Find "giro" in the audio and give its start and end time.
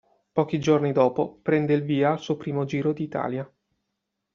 2.65-2.91